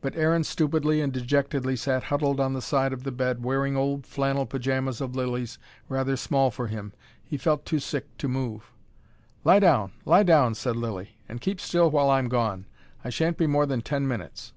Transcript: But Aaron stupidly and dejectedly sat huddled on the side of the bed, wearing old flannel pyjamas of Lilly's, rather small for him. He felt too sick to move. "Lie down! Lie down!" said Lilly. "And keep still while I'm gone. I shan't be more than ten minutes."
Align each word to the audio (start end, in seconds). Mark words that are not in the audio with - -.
But 0.00 0.16
Aaron 0.16 0.44
stupidly 0.44 1.02
and 1.02 1.12
dejectedly 1.12 1.76
sat 1.76 2.04
huddled 2.04 2.40
on 2.40 2.54
the 2.54 2.62
side 2.62 2.94
of 2.94 3.02
the 3.02 3.12
bed, 3.12 3.44
wearing 3.44 3.76
old 3.76 4.06
flannel 4.06 4.46
pyjamas 4.46 5.02
of 5.02 5.14
Lilly's, 5.14 5.58
rather 5.90 6.16
small 6.16 6.50
for 6.50 6.68
him. 6.68 6.94
He 7.22 7.36
felt 7.36 7.66
too 7.66 7.78
sick 7.78 8.16
to 8.16 8.28
move. 8.28 8.72
"Lie 9.44 9.60
down! 9.60 9.92
Lie 10.06 10.22
down!" 10.22 10.54
said 10.54 10.76
Lilly. 10.76 11.18
"And 11.28 11.38
keep 11.42 11.60
still 11.60 11.90
while 11.90 12.08
I'm 12.08 12.30
gone. 12.30 12.64
I 13.04 13.10
shan't 13.10 13.36
be 13.36 13.46
more 13.46 13.66
than 13.66 13.82
ten 13.82 14.08
minutes." 14.08 14.54